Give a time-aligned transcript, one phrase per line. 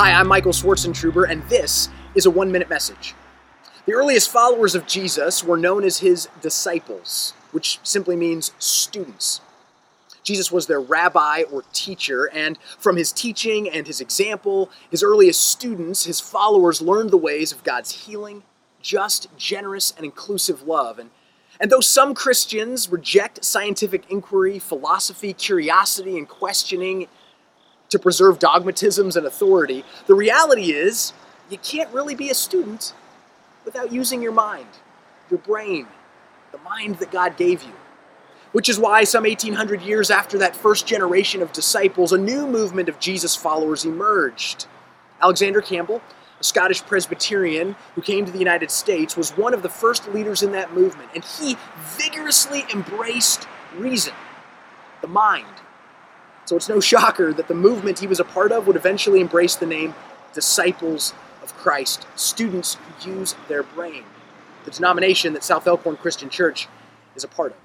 [0.00, 3.16] Hi, I'm Michael Schwarzentruber, and this is a one minute message.
[3.84, 9.40] The earliest followers of Jesus were known as his disciples, which simply means students.
[10.22, 15.40] Jesus was their rabbi or teacher, and from his teaching and his example, his earliest
[15.48, 18.44] students, his followers, learned the ways of God's healing,
[18.80, 21.00] just, generous, and inclusive love.
[21.00, 21.10] And,
[21.58, 27.08] and though some Christians reject scientific inquiry, philosophy, curiosity, and questioning
[27.90, 31.12] to preserve dogmatisms and authority, the reality is
[31.50, 32.92] you can't really be a student
[33.64, 34.68] without using your mind,
[35.30, 35.86] your brain,
[36.52, 37.72] the mind that God gave you
[38.52, 42.88] which is why some 1800 years after that first generation of disciples, a new movement
[42.88, 44.66] of Jesus followers emerged.
[45.20, 46.00] Alexander Campbell,
[46.40, 50.42] a Scottish Presbyterian who came to the United States, was one of the first leaders
[50.42, 51.56] in that movement, and he
[51.96, 54.14] vigorously embraced reason,
[55.02, 55.46] the mind.
[56.48, 59.54] So it's no shocker that the movement he was a part of would eventually embrace
[59.54, 59.94] the name
[60.32, 64.04] Disciples of Christ, students who use their brain,
[64.64, 66.66] the denomination that South Elkhorn Christian Church
[67.14, 67.58] is a part of.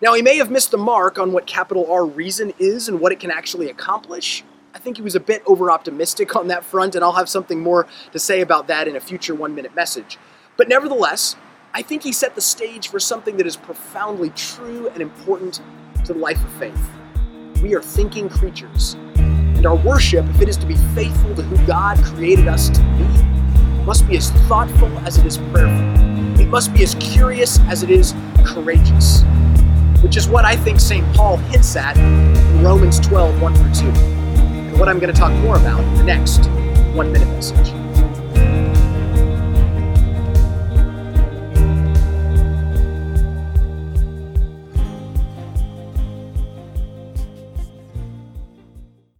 [0.00, 3.12] Now, he may have missed the mark on what capital R reason is and what
[3.12, 4.44] it can actually accomplish.
[4.74, 7.60] I think he was a bit over optimistic on that front, and I'll have something
[7.60, 10.16] more to say about that in a future one minute message.
[10.56, 11.36] But nevertheless,
[11.74, 15.60] I think he set the stage for something that is profoundly true and important
[16.06, 16.80] to the life of faith.
[17.62, 21.66] We are thinking creatures, and our worship, if it is to be faithful to who
[21.66, 26.40] God created us to be, must be as thoughtful as it is prayerful.
[26.40, 29.24] It must be as curious as it is courageous
[30.04, 31.02] which is what I think St.
[31.16, 35.32] Paul hints at in Romans 12, 1 through 2, and what I'm going to talk
[35.40, 36.44] more about in the next
[36.94, 37.23] one minute.